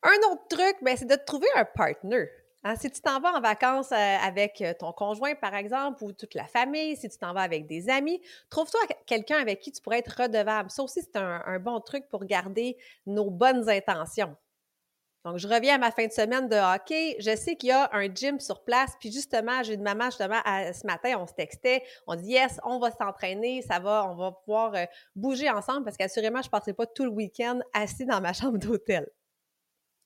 Un 0.03 0.31
autre 0.31 0.47
truc, 0.49 0.77
ben, 0.81 0.95
c'est 0.95 1.05
de 1.05 1.15
trouver 1.15 1.47
un 1.55 1.65
partner. 1.65 2.27
Hein, 2.67 2.75
si 2.75 2.91
tu 2.91 2.99
t'en 2.99 3.21
vas 3.21 3.31
en 3.33 3.39
vacances 3.39 3.93
euh, 3.93 3.95
avec 3.95 4.59
euh, 4.59 4.73
ton 4.77 4.91
conjoint, 4.91 5.35
par 5.35 5.55
exemple, 5.55 6.03
ou 6.03 6.11
toute 6.11 6.35
la 6.35 6.47
famille, 6.47 6.97
si 6.97 7.07
tu 7.07 7.17
t'en 7.17 7.31
vas 7.31 7.39
avec 7.39 7.65
des 7.65 7.87
amis, 7.87 8.21
trouve-toi 8.49 8.81
quelqu'un 9.05 9.37
avec 9.37 9.61
qui 9.61 9.71
tu 9.71 9.81
pourrais 9.81 9.99
être 9.99 10.23
redevable. 10.23 10.69
Ça 10.69 10.83
aussi, 10.83 11.01
c'est 11.01 11.15
un, 11.15 11.59
bon 11.59 11.79
truc 11.79 12.09
pour 12.09 12.25
garder 12.25 12.75
nos 13.05 13.31
bonnes 13.31 13.69
intentions. 13.69 14.35
Donc, 15.23 15.37
je 15.37 15.47
reviens 15.47 15.75
à 15.75 15.77
ma 15.77 15.91
fin 15.91 16.07
de 16.07 16.11
semaine 16.11 16.49
de 16.49 16.57
hockey. 16.57 17.15
Je 17.19 17.37
sais 17.37 17.55
qu'il 17.55 17.69
y 17.69 17.71
a 17.71 17.89
un 17.93 18.13
gym 18.13 18.37
sur 18.41 18.65
place. 18.65 18.91
Puis 18.99 19.13
justement, 19.13 19.63
j'ai 19.63 19.75
une 19.75 19.83
maman, 19.83 20.05
justement, 20.05 20.41
ce 20.45 20.85
matin, 20.85 21.15
on 21.19 21.25
se 21.25 21.33
textait. 21.33 21.83
On 22.05 22.15
dit, 22.15 22.31
yes, 22.31 22.59
on 22.65 22.79
va 22.79 22.91
s'entraîner, 22.91 23.61
ça 23.61 23.79
va, 23.79 24.09
on 24.09 24.15
va 24.15 24.33
pouvoir 24.33 24.75
euh, 24.75 24.83
bouger 25.15 25.49
ensemble 25.49 25.85
parce 25.85 25.95
qu'assurément, 25.95 26.41
je 26.41 26.47
ne 26.47 26.51
passerai 26.51 26.73
pas 26.73 26.85
tout 26.85 27.05
le 27.05 27.11
week-end 27.11 27.59
assis 27.73 28.05
dans 28.05 28.19
ma 28.19 28.33
chambre 28.33 28.57
d'hôtel. 28.57 29.07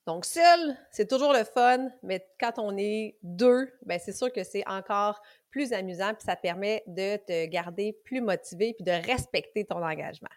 Donc, 0.06 0.24
seul, 0.24 0.76
c'est 0.90 1.08
toujours 1.08 1.32
le 1.32 1.44
fun, 1.44 1.88
mais 2.02 2.26
quand 2.40 2.58
on 2.58 2.76
est 2.76 3.16
deux, 3.22 3.72
ben 3.86 4.00
c'est 4.02 4.12
sûr 4.12 4.32
que 4.32 4.42
c'est 4.42 4.66
encore 4.66 5.20
plus 5.50 5.72
amusant, 5.72 6.12
puis 6.14 6.24
ça 6.26 6.34
permet 6.34 6.82
de 6.88 7.16
te 7.16 7.46
garder 7.46 7.96
plus 8.04 8.20
motivé, 8.20 8.74
puis 8.74 8.84
de 8.84 9.06
respecter 9.06 9.64
ton 9.64 9.82
engagement. 9.82 10.30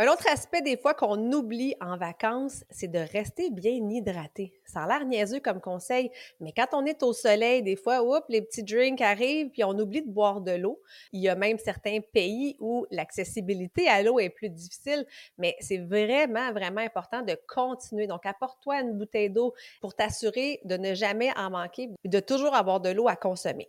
Un 0.00 0.06
autre 0.06 0.28
aspect 0.30 0.62
des 0.62 0.76
fois 0.76 0.94
qu'on 0.94 1.32
oublie 1.32 1.74
en 1.80 1.96
vacances, 1.96 2.62
c'est 2.70 2.86
de 2.86 3.00
rester 3.00 3.50
bien 3.50 3.72
hydraté. 3.72 4.52
Ça 4.64 4.84
a 4.84 4.86
l'air 4.86 5.04
niaiseux 5.04 5.40
comme 5.40 5.60
conseil, 5.60 6.12
mais 6.38 6.52
quand 6.56 6.68
on 6.72 6.86
est 6.86 7.02
au 7.02 7.12
soleil, 7.12 7.64
des 7.64 7.74
fois, 7.74 8.04
oups, 8.04 8.24
les 8.28 8.40
petits 8.40 8.62
drinks 8.62 9.00
arrivent, 9.00 9.48
puis 9.48 9.64
on 9.64 9.76
oublie 9.76 10.02
de 10.02 10.08
boire 10.08 10.40
de 10.40 10.52
l'eau. 10.52 10.80
Il 11.12 11.20
y 11.20 11.28
a 11.28 11.34
même 11.34 11.58
certains 11.58 11.98
pays 12.12 12.56
où 12.60 12.86
l'accessibilité 12.92 13.88
à 13.88 14.04
l'eau 14.04 14.20
est 14.20 14.30
plus 14.30 14.50
difficile, 14.50 15.04
mais 15.36 15.56
c'est 15.58 15.78
vraiment, 15.78 16.52
vraiment 16.52 16.80
important 16.80 17.22
de 17.22 17.36
continuer. 17.48 18.06
Donc, 18.06 18.24
apporte-toi 18.24 18.82
une 18.82 18.96
bouteille 18.96 19.30
d'eau 19.30 19.52
pour 19.80 19.96
t'assurer 19.96 20.60
de 20.64 20.76
ne 20.76 20.94
jamais 20.94 21.36
en 21.36 21.50
manquer, 21.50 21.88
de 22.04 22.20
toujours 22.20 22.54
avoir 22.54 22.78
de 22.78 22.90
l'eau 22.90 23.08
à 23.08 23.16
consommer. 23.16 23.68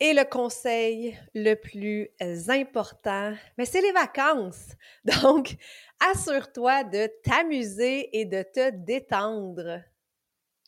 Et 0.00 0.12
le 0.12 0.24
conseil 0.24 1.16
le 1.34 1.54
plus 1.54 2.10
important, 2.48 3.34
mais 3.56 3.64
c'est 3.64 3.80
les 3.80 3.92
vacances. 3.92 4.72
Donc, 5.22 5.56
assure-toi 6.00 6.84
de 6.84 7.08
t'amuser 7.22 8.18
et 8.18 8.24
de 8.24 8.42
te 8.42 8.70
détendre. 8.70 9.80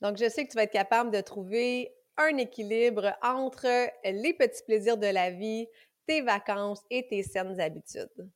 Donc, 0.01 0.17
je 0.17 0.29
sais 0.29 0.45
que 0.45 0.51
tu 0.51 0.57
vas 0.57 0.63
être 0.63 0.73
capable 0.73 1.11
de 1.11 1.21
trouver 1.21 1.93
un 2.17 2.37
équilibre 2.37 3.13
entre 3.23 3.91
les 4.05 4.35
petits 4.35 4.63
plaisirs 4.63 4.97
de 4.97 5.07
la 5.07 5.31
vie, 5.31 5.67
tes 6.07 6.23
vacances 6.23 6.83
et 6.89 7.07
tes 7.07 7.23
saines 7.23 7.61
habitudes. 7.61 8.31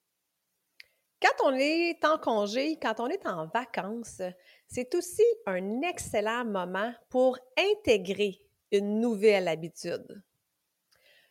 Quand 1.22 1.50
on 1.50 1.54
est 1.54 2.02
en 2.04 2.18
congé, 2.18 2.78
quand 2.80 2.98
on 2.98 3.08
est 3.08 3.26
en 3.26 3.46
vacances, 3.46 4.22
c'est 4.66 4.94
aussi 4.94 5.24
un 5.46 5.82
excellent 5.82 6.44
moment 6.44 6.92
pour 7.10 7.38
intégrer 7.58 8.40
une 8.72 9.00
nouvelle 9.00 9.48
habitude. 9.48 10.22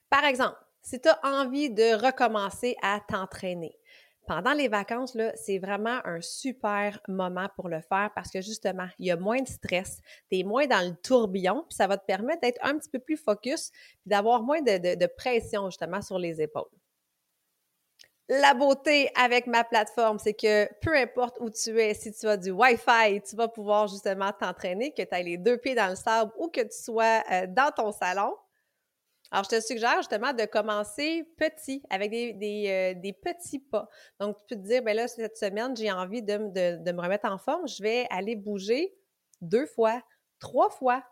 Par 0.09 0.25
exemple, 0.25 0.57
si 0.81 0.99
tu 0.99 1.09
as 1.09 1.19
envie 1.23 1.69
de 1.69 1.93
recommencer 1.93 2.75
à 2.81 2.99
t'entraîner, 2.99 3.77
pendant 4.29 4.53
les 4.53 4.67
vacances, 4.67 5.17
c'est 5.35 5.57
vraiment 5.57 5.99
un 6.05 6.21
super 6.21 6.99
moment 7.07 7.47
pour 7.55 7.67
le 7.67 7.81
faire 7.81 8.11
parce 8.13 8.29
que 8.29 8.41
justement, 8.41 8.87
il 8.99 9.07
y 9.07 9.11
a 9.11 9.17
moins 9.17 9.41
de 9.41 9.47
stress, 9.47 10.01
tu 10.31 10.37
es 10.37 10.43
moins 10.43 10.67
dans 10.67 10.87
le 10.87 10.95
tourbillon, 10.95 11.65
puis 11.67 11.75
ça 11.75 11.87
va 11.87 11.97
te 11.97 12.05
permettre 12.05 12.41
d'être 12.41 12.63
un 12.63 12.77
petit 12.77 12.89
peu 12.89 12.99
plus 12.99 13.17
focus, 13.17 13.71
puis 13.71 14.07
d'avoir 14.07 14.43
moins 14.43 14.61
de, 14.61 14.95
de 14.95 15.05
pression 15.07 15.71
justement 15.71 16.03
sur 16.03 16.19
les 16.19 16.41
épaules. 16.41 16.69
La 18.31 18.53
beauté 18.53 19.09
avec 19.15 19.47
ma 19.47 19.63
plateforme, 19.63 20.19
c'est 20.19 20.35
que 20.35 20.69
peu 20.81 20.95
importe 20.95 21.37
où 21.39 21.49
tu 21.49 21.81
es, 21.81 21.95
si 21.95 22.13
tu 22.13 22.27
as 22.27 22.37
du 22.37 22.51
Wi-Fi, 22.51 23.23
tu 23.27 23.35
vas 23.35 23.47
pouvoir 23.47 23.87
justement 23.87 24.31
t'entraîner, 24.31 24.93
que 24.93 25.01
tu 25.01 25.15
aies 25.15 25.23
les 25.23 25.37
deux 25.37 25.57
pieds 25.57 25.73
dans 25.73 25.89
le 25.89 25.95
sable 25.95 26.31
ou 26.37 26.49
que 26.49 26.61
tu 26.61 26.77
sois 26.83 27.23
euh, 27.31 27.47
dans 27.47 27.71
ton 27.75 27.91
salon. 27.91 28.35
Alors, 29.31 29.43
je 29.43 29.57
te 29.57 29.61
suggère 29.61 29.97
justement 29.97 30.33
de 30.33 30.45
commencer 30.45 31.23
petit, 31.37 31.83
avec 31.89 32.11
des, 32.11 32.93
euh, 32.95 33.11
petits 33.23 33.59
pas. 33.59 33.87
Donc, 34.19 34.37
tu 34.37 34.43
peux 34.47 34.61
te 34.61 34.67
dire, 34.67 34.81
ben 34.81 34.95
là, 34.95 35.07
cette 35.07 35.37
semaine, 35.37 35.75
j'ai 35.75 35.91
envie 35.91 36.23
de, 36.23 36.83
de 36.83 36.91
me 36.91 37.01
remettre 37.01 37.29
en 37.29 37.37
forme, 37.37 37.67
je 37.67 37.83
vais 37.83 38.07
aller 38.09 38.35
bouger 38.35 38.95
deux 39.41 39.67
fois, 39.67 40.01
trois 40.39 40.69
fois. 40.69 41.03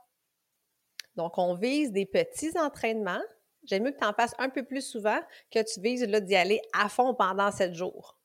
Donc, 1.15 1.37
on 1.37 1.55
vise 1.55 1.91
des 1.91 2.05
petits 2.05 2.57
entraînements 2.57 3.21
J'aime 3.67 3.83
mieux 3.83 3.91
que 3.91 3.99
tu 3.99 4.05
en 4.05 4.13
fasses 4.13 4.35
un 4.39 4.49
peu 4.49 4.63
plus 4.63 4.81
souvent 4.81 5.19
que 5.51 5.59
tu 5.61 5.81
vises 5.81 6.07
d'y 6.07 6.35
aller 6.35 6.61
à 6.73 6.89
fond 6.89 7.13
pendant 7.13 7.51
sept 7.51 7.73
jours. 7.73 8.17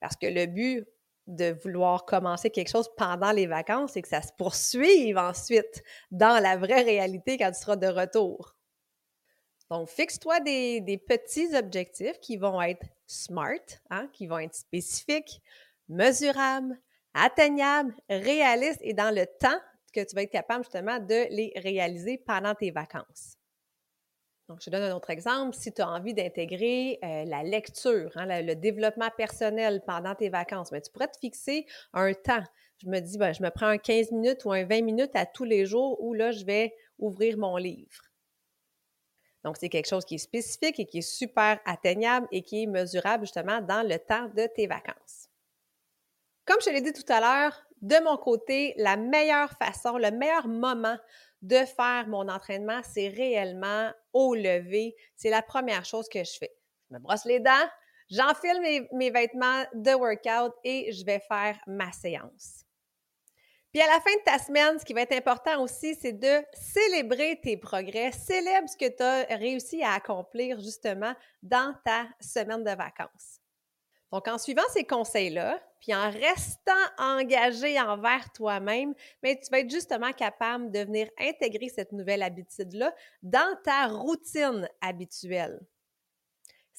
Parce 0.00 0.16
que 0.16 0.26
le 0.26 0.46
but 0.46 0.86
de 1.28 1.56
vouloir 1.62 2.04
commencer 2.04 2.50
quelque 2.50 2.70
chose 2.70 2.88
pendant 2.96 3.32
les 3.32 3.46
vacances, 3.46 3.92
c'est 3.92 4.02
que 4.02 4.08
ça 4.08 4.22
se 4.22 4.32
poursuive 4.36 5.18
ensuite 5.18 5.82
dans 6.10 6.42
la 6.42 6.56
vraie 6.56 6.82
réalité 6.82 7.36
quand 7.36 7.52
tu 7.52 7.60
seras 7.60 7.76
de 7.76 7.86
retour. 7.86 8.56
Donc, 9.70 9.88
fixe-toi 9.90 10.40
des, 10.40 11.02
petits 11.06 11.54
objectifs 11.54 12.18
qui 12.20 12.38
vont 12.38 12.60
être 12.62 12.86
smart, 13.06 13.60
hein, 13.90 14.08
qui 14.14 14.26
vont 14.26 14.38
être 14.38 14.54
spécifiques, 14.54 15.42
mesurables, 15.88 16.78
atteignables, 17.12 17.94
réalistes 18.08 18.80
et 18.80 18.94
dans 18.94 19.14
le 19.14 19.26
temps 19.26 19.60
que 19.92 20.00
tu 20.00 20.14
vas 20.14 20.22
être 20.22 20.32
capable 20.32 20.64
justement 20.64 20.98
de 20.98 21.28
les 21.30 21.52
réaliser 21.56 22.18
pendant 22.18 22.54
tes 22.54 22.70
vacances. 22.70 23.37
Je 24.60 24.70
donne 24.70 24.82
un 24.82 24.96
autre 24.96 25.10
exemple. 25.10 25.54
Si 25.54 25.72
tu 25.72 25.82
as 25.82 25.88
envie 25.88 26.14
d'intégrer 26.14 26.98
euh, 27.04 27.24
la 27.26 27.42
lecture, 27.42 28.10
hein, 28.14 28.26
le, 28.42 28.54
développement 28.54 29.10
personnel 29.16 29.82
pendant 29.86 30.14
tes 30.14 30.30
vacances, 30.30 30.72
mais 30.72 30.78
ben, 30.78 30.82
tu 30.82 30.92
pourrais 30.92 31.08
te 31.08 31.18
fixer 31.18 31.66
un 31.92 32.14
temps. 32.14 32.44
Je 32.78 32.88
me 32.88 33.00
dis, 33.00 33.18
ben, 33.18 33.32
je 33.32 33.42
me 33.42 33.50
prends 33.50 33.66
un 33.66 33.78
15 33.78 34.12
minutes 34.12 34.44
ou 34.44 34.52
un 34.52 34.64
20 34.64 34.82
minutes 34.82 35.14
à 35.14 35.26
tous 35.26 35.44
les 35.44 35.66
jours 35.66 36.02
où 36.02 36.14
là, 36.14 36.30
je 36.32 36.44
vais 36.44 36.74
ouvrir 36.98 37.36
mon 37.36 37.56
livre. 37.56 38.02
Donc, 39.44 39.56
c'est 39.56 39.68
quelque 39.68 39.88
chose 39.88 40.04
qui 40.04 40.16
est 40.16 40.18
spécifique 40.18 40.80
et 40.80 40.86
qui 40.86 40.98
est 40.98 41.02
super 41.02 41.60
atteignable 41.64 42.26
et 42.32 42.42
qui 42.42 42.62
est 42.62 42.66
mesurable 42.66 43.24
justement 43.24 43.60
dans 43.60 43.86
le 43.86 43.98
temps 43.98 44.28
de 44.34 44.48
tes 44.54 44.66
vacances. 44.66 45.28
Comme 46.44 46.60
je 46.64 46.70
l'ai 46.70 46.80
dit 46.80 46.92
tout 46.92 47.12
à 47.12 47.20
l'heure, 47.20 47.62
de 47.82 48.02
mon 48.02 48.16
côté, 48.16 48.74
la 48.78 48.96
meilleure 48.96 49.52
façon, 49.52 49.98
le 49.98 50.10
meilleur 50.10 50.48
moment 50.48 50.96
de 51.42 51.64
faire 51.64 52.06
mon 52.08 52.28
entraînement, 52.28 52.80
c'est 52.82 53.08
réellement 53.08 53.90
au 54.12 54.34
lever. 54.34 54.94
C'est 55.16 55.30
la 55.30 55.42
première 55.42 55.84
chose 55.84 56.08
que 56.08 56.24
je 56.24 56.32
fais. 56.38 56.54
Je 56.88 56.94
me 56.94 57.00
brosse 57.00 57.24
les 57.24 57.40
dents, 57.40 57.68
j'enfile 58.10 58.88
mes, 58.92 59.10
vêtements 59.10 59.64
de 59.74 59.92
workout 59.92 60.54
et 60.64 60.92
je 60.92 61.04
vais 61.04 61.20
faire 61.20 61.58
ma 61.66 61.92
séance. 61.92 62.64
Puis 63.72 63.82
à 63.82 63.86
la 63.86 64.00
fin 64.00 64.14
de 64.16 64.24
ta 64.24 64.38
semaine, 64.38 64.78
ce 64.78 64.84
qui 64.84 64.94
va 64.94 65.02
être 65.02 65.12
important 65.12 65.62
aussi, 65.62 65.94
c'est 65.94 66.14
de 66.14 66.42
célébrer 66.54 67.38
tes 67.42 67.58
progrès, 67.58 68.12
célèbre 68.12 68.68
ce 68.68 68.76
que 68.76 68.88
tu 68.88 69.02
as 69.02 69.36
réussi 69.36 69.82
à 69.82 69.92
accomplir 69.92 70.58
justement 70.58 71.14
dans 71.42 71.74
ta 71.84 72.06
semaine 72.18 72.64
de 72.64 72.70
vacances. 72.70 73.40
Donc, 74.10 74.26
en 74.26 74.38
suivant 74.38 74.62
ces 74.72 74.84
conseils-là, 74.84 75.60
puis 75.80 75.94
en 75.94 76.10
restant 76.10 76.72
engagé 76.98 77.80
envers 77.80 78.32
toi-même, 78.32 78.94
mais 79.22 79.38
tu 79.38 79.50
vas 79.50 79.60
être 79.60 79.70
justement 79.70 80.12
capable 80.12 80.70
de 80.70 80.80
venir 80.80 81.08
intégrer 81.18 81.68
cette 81.68 81.92
nouvelle 81.92 82.22
habitude-là 82.22 82.94
dans 83.22 83.56
ta 83.64 83.86
routine 83.86 84.68
habituelle. 84.80 85.60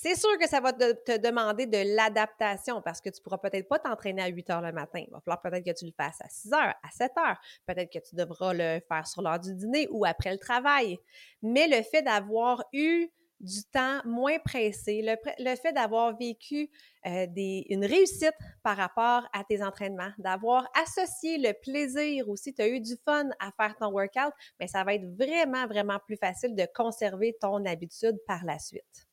C'est 0.01 0.15
sûr 0.15 0.37
que 0.37 0.47
ça 0.47 0.61
va 0.61 0.71
te, 0.71 1.17
demander 1.17 1.65
de 1.65 1.95
l'adaptation 1.97 2.81
parce 2.81 3.01
que 3.01 3.09
tu 3.09 3.21
pourras 3.21 3.37
peut-être 3.37 3.67
pas 3.67 3.79
t'entraîner 3.79 4.21
à 4.21 4.27
8 4.27 4.49
heures 4.49 4.61
le 4.61 4.71
matin. 4.71 5.03
Il 5.05 5.11
va 5.11 5.19
falloir 5.19 5.41
peut-être 5.41 5.65
que 5.65 5.77
tu 5.77 5.85
le 5.85 5.91
fasses 5.91 6.21
à 6.21 6.29
6 6.29 6.53
heures, 6.53 6.73
à 6.81 6.89
7 6.89 7.11
heures. 7.17 7.37
Peut-être 7.65 7.91
que 7.91 7.99
tu 7.99 8.15
devras 8.15 8.53
le 8.53 8.79
faire 8.87 9.05
sur 9.05 9.21
l'heure 9.21 9.41
du 9.41 9.53
dîner 9.53 9.89
ou 9.91 10.05
après 10.05 10.31
le 10.31 10.37
travail. 10.37 10.97
Mais 11.41 11.67
le 11.67 11.83
fait 11.83 12.01
d'avoir 12.01 12.63
eu 12.71 13.09
du 13.39 13.63
temps 13.71 14.01
moins 14.05 14.37
pressé, 14.39 15.01
le, 15.01 15.55
fait 15.55 15.71
d'avoir 15.73 16.17
vécu 16.17 16.69
euh, 17.05 17.25
une 17.35 17.85
réussite 17.85 18.35
par 18.63 18.75
rapport 18.75 19.27
à 19.33 19.43
tes 19.43 19.63
entraînements, 19.63 20.11
d'avoir 20.17 20.69
associé 20.75 21.37
le 21.37 21.53
plaisir 21.53 22.27
aussi, 22.27 22.53
tu 22.53 22.61
as 22.61 22.67
eu 22.67 22.79
du 22.81 22.95
fun 23.05 23.29
à 23.39 23.51
faire 23.51 23.75
ton 23.77 23.91
workout, 23.91 24.33
mais 24.59 24.67
ça 24.67 24.83
va 24.83 24.93
être 24.93 25.05
vraiment, 25.17 25.67
vraiment 25.67 25.99
plus 26.05 26.17
facile 26.17 26.55
de 26.55 26.67
conserver 26.75 27.37
ton 27.39 27.65
habitude 27.65 28.17
par 28.27 28.43
la 28.43 28.59
suite. 28.59 29.07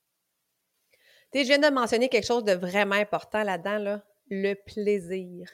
Tu 1.33 1.41
je 1.41 1.49
viens 1.49 1.59
de 1.59 1.75
mentionner 1.75 2.09
quelque 2.09 2.27
chose 2.27 2.45
de 2.45 2.53
vraiment 2.53 2.95
important 2.95 3.43
là-dedans, 3.43 3.79
là, 3.79 4.03
le 4.31 4.55
plaisir. 4.55 5.49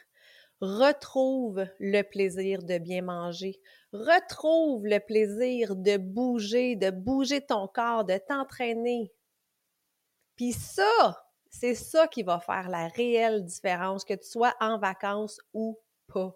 Retrouve 0.60 1.66
le 1.80 2.02
plaisir 2.02 2.62
de 2.62 2.78
bien 2.78 3.02
manger. 3.02 3.58
Retrouve 3.92 4.87
le 4.87 4.99
plaisir 4.99 5.76
de 5.76 5.99
bouger, 5.99 6.76
de 6.76 6.90
bouger 6.90 7.40
ton 7.42 7.68
corps, 7.68 8.04
de 8.04 8.16
t'entraîner. 8.16 9.12
Puis 10.37 10.52
ça, 10.52 11.22
c'est 11.50 11.75
ça 11.75 12.08
qui 12.08 12.22
va 12.22 12.40
faire 12.40 12.70
la 12.70 12.88
réelle 12.88 13.44
différence, 13.44 14.04
que 14.04 14.14
tu 14.14 14.26
sois 14.26 14.54
en 14.61 14.78
vacances 14.78 15.38
ou 15.52 15.78
pas. 16.06 16.34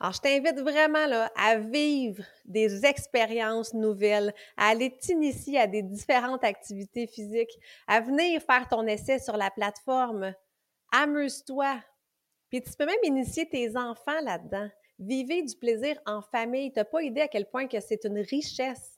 Alors, 0.00 0.12
je 0.12 0.20
t'invite 0.20 0.60
vraiment 0.60 1.28
à 1.36 1.56
vivre 1.56 2.24
des 2.44 2.84
expériences 2.84 3.74
nouvelles, 3.74 4.34
à 4.56 4.68
aller 4.68 4.96
t'initier 4.96 5.60
à 5.60 5.66
des 5.66 5.82
différentes 5.82 6.42
activités 6.42 7.06
physiques, 7.06 7.56
à 7.86 8.00
venir 8.00 8.42
faire 8.42 8.66
ton 8.68 8.86
essai 8.86 9.18
sur 9.20 9.36
la 9.36 9.50
plateforme. 9.50 10.34
Amuse-toi, 10.90 11.80
puis 12.48 12.62
tu 12.62 12.72
peux 12.72 12.86
même 12.86 12.96
initier 13.04 13.48
tes 13.48 13.76
enfants 13.76 14.20
là-dedans. 14.22 14.68
Vivez 14.98 15.42
du 15.42 15.56
plaisir 15.56 15.98
en 16.06 16.22
famille. 16.22 16.72
Tu 16.72 16.78
n'as 16.78 16.84
pas 16.84 17.02
idée 17.02 17.22
à 17.22 17.28
quel 17.28 17.46
point 17.46 17.66
que 17.66 17.80
c'est 17.80 18.04
une 18.04 18.18
richesse. 18.18 18.94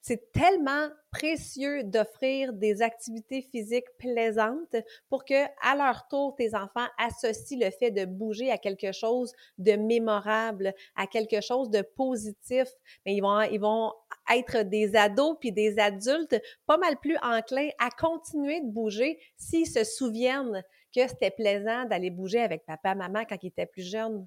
C'est 0.00 0.32
tellement 0.32 0.88
précieux 1.10 1.82
d'offrir 1.82 2.52
des 2.52 2.82
activités 2.82 3.42
physiques 3.42 3.88
plaisantes 3.98 4.76
pour 5.08 5.24
que, 5.24 5.44
à 5.60 5.76
leur 5.76 6.06
tour, 6.08 6.34
tes 6.36 6.54
enfants 6.54 6.86
associent 6.98 7.58
le 7.60 7.70
fait 7.70 7.90
de 7.90 8.04
bouger 8.04 8.50
à 8.50 8.58
quelque 8.58 8.92
chose 8.92 9.32
de 9.58 9.72
mémorable, 9.72 10.72
à 10.94 11.06
quelque 11.06 11.40
chose 11.40 11.68
de 11.70 11.82
positif. 11.82 12.68
Mais 13.04 13.16
ils 13.16 13.20
vont, 13.20 13.40
ils 13.42 13.60
vont 13.60 13.92
être 14.34 14.62
des 14.62 14.94
ados 14.94 15.36
puis 15.40 15.52
des 15.52 15.78
adultes 15.78 16.40
pas 16.66 16.78
mal 16.78 16.96
plus 16.98 17.16
enclins 17.22 17.70
à 17.78 17.90
continuer 17.90 18.60
de 18.60 18.70
bouger 18.70 19.18
s'ils 19.36 19.66
se 19.66 19.82
souviennent 19.84 20.62
que 20.94 21.06
c'était 21.08 21.30
plaisant 21.30 21.84
d'aller 21.86 22.10
bouger 22.10 22.40
avec 22.40 22.64
papa, 22.64 22.94
maman 22.94 23.24
quand 23.28 23.42
ils 23.42 23.48
étaient 23.48 23.66
plus 23.66 23.88
jeunes. 23.88 24.26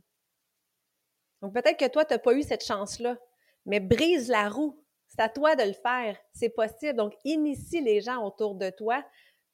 Donc 1.41 1.53
peut-être 1.53 1.77
que 1.77 1.87
toi, 1.87 2.05
tu 2.05 2.13
n'as 2.13 2.19
pas 2.19 2.33
eu 2.33 2.43
cette 2.43 2.63
chance-là, 2.63 3.17
mais 3.65 3.79
brise 3.79 4.29
la 4.29 4.49
roue. 4.49 4.81
C'est 5.07 5.21
à 5.21 5.29
toi 5.29 5.55
de 5.55 5.63
le 5.63 5.73
faire. 5.73 6.17
C'est 6.33 6.49
possible. 6.49 6.95
Donc, 6.95 7.13
initie 7.25 7.81
les 7.81 8.01
gens 8.01 8.23
autour 8.25 8.55
de 8.55 8.69
toi, 8.69 9.03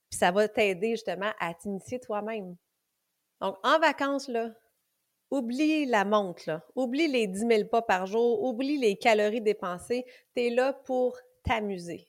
puis 0.10 0.20
ça 0.20 0.32
va 0.32 0.48
t'aider 0.48 0.92
justement 0.92 1.32
à 1.40 1.54
t'initier 1.54 2.00
toi-même. 2.00 2.56
Donc, 3.42 3.58
en 3.64 3.80
vacances, 3.80 4.28
là, 4.28 4.52
oublie 5.32 5.86
la 5.86 6.06
montre, 6.06 6.62
oublie 6.76 7.08
les 7.08 7.28
10 7.28 7.40
000 7.40 7.66
pas 7.66 7.82
par 7.82 8.06
jour, 8.06 8.44
oublie 8.44 8.78
les 8.78 8.98
calories 8.98 9.42
dépensées. 9.42 10.06
Tu 10.36 10.44
es 10.44 10.50
là 10.52 10.74
pour 10.74 11.18
t'amuser. 11.44 12.08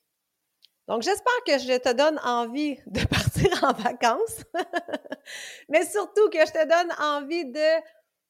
Donc, 0.87 1.03
j'espère 1.03 1.45
que 1.47 1.59
je 1.59 1.79
te 1.79 1.93
donne 1.93 2.19
envie 2.25 2.79
de 2.87 3.05
partir 3.09 3.65
en 3.65 3.73
vacances, 3.73 4.43
mais 5.69 5.85
surtout 5.85 6.29
que 6.31 6.39
je 6.39 6.53
te 6.53 6.67
donne 6.67 6.93
envie 6.99 7.45
de 7.45 7.83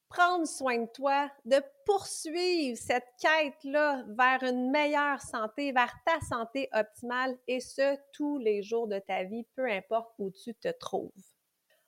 prendre 0.09 0.47
soin 0.47 0.79
de 0.79 0.89
toi, 0.95 1.31
de 1.45 1.63
poursuivre 1.85 2.79
cette 2.79 3.09
quête-là 3.21 4.05
vers 4.09 4.43
une 4.43 4.71
meilleure 4.71 5.21
santé, 5.21 5.73
vers 5.73 5.95
ta 6.05 6.21
santé 6.27 6.69
optimale, 6.73 7.37
et 7.47 7.61
ce, 7.61 7.97
tous 8.13 8.39
les 8.39 8.63
jours 8.63 8.89
de 8.89 8.99
ta 8.99 9.25
vie, 9.25 9.47
peu 9.55 9.71
importe 9.71 10.15
où 10.19 10.31
tu 10.31 10.55
te 10.55 10.69
trouves. 10.69 11.28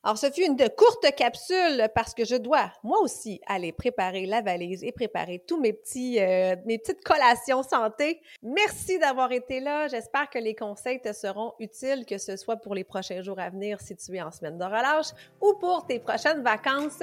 Alors, 0.02 0.16
ce 0.16 0.30
fut 0.30 0.46
une 0.46 0.56
courte 0.56 1.14
capsule 1.14 1.88
parce 1.94 2.14
que 2.14 2.24
je 2.24 2.36
dois, 2.36 2.72
moi 2.82 3.00
aussi, 3.02 3.38
aller 3.46 3.70
préparer 3.70 4.24
la 4.24 4.40
valise 4.40 4.82
et 4.82 4.92
préparer 4.92 5.42
tous 5.46 5.60
mes 5.60 5.74
petits, 5.74 6.18
euh, 6.18 6.56
mes 6.64 6.78
petites 6.78 7.04
collations 7.04 7.62
santé. 7.62 8.22
Merci 8.42 8.98
d'avoir 8.98 9.30
été 9.30 9.60
là. 9.60 9.88
J'espère 9.88 10.30
que 10.30 10.38
les 10.38 10.54
conseils 10.54 11.02
te 11.02 11.12
seront 11.12 11.52
utiles, 11.58 12.06
que 12.06 12.16
ce 12.16 12.36
soit 12.36 12.56
pour 12.56 12.74
les 12.74 12.84
prochains 12.84 13.20
jours 13.20 13.38
à 13.38 13.50
venir 13.50 13.78
si 13.82 13.94
tu 13.94 14.16
es 14.16 14.22
en 14.22 14.30
semaine 14.30 14.56
de 14.56 14.64
relâche 14.64 15.08
ou 15.42 15.52
pour 15.60 15.86
tes 15.86 15.98
prochaines 15.98 16.42
vacances. 16.42 17.02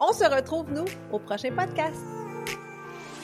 On 0.00 0.14
se 0.14 0.24
retrouve, 0.24 0.72
nous, 0.72 0.86
au 1.12 1.18
prochain 1.18 1.54
podcast. 1.54 2.00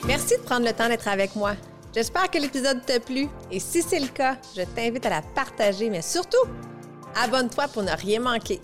Merci 0.06 0.36
de 0.36 0.42
prendre 0.42 0.66
le 0.66 0.74
temps 0.74 0.88
d'être 0.88 1.08
avec 1.08 1.34
moi. 1.34 1.54
J'espère 1.94 2.30
que 2.30 2.36
l'épisode 2.36 2.84
t'a 2.84 3.00
plu 3.00 3.28
et 3.50 3.58
si 3.58 3.80
c'est 3.80 4.00
le 4.00 4.08
cas, 4.08 4.36
je 4.54 4.62
t'invite 4.62 5.06
à 5.06 5.10
la 5.10 5.22
partager, 5.34 5.88
mais 5.88 6.02
surtout, 6.02 6.46
Abonne-toi 7.16 7.68
pour 7.68 7.82
ne 7.82 7.92
rien 7.92 8.20
manquer. 8.20 8.60